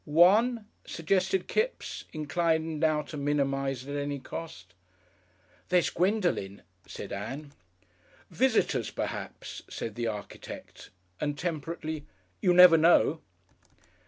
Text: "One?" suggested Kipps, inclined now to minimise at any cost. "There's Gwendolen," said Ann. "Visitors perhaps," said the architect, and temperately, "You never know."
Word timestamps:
"One?" 0.03 0.65
suggested 0.83 1.47
Kipps, 1.47 2.05
inclined 2.11 2.79
now 2.79 3.03
to 3.03 3.17
minimise 3.17 3.87
at 3.87 3.95
any 3.95 4.17
cost. 4.17 4.73
"There's 5.69 5.91
Gwendolen," 5.91 6.63
said 6.87 7.13
Ann. 7.13 7.53
"Visitors 8.31 8.89
perhaps," 8.89 9.61
said 9.69 9.93
the 9.93 10.07
architect, 10.07 10.89
and 11.19 11.37
temperately, 11.37 12.07
"You 12.41 12.51
never 12.51 12.77
know." 12.77 13.21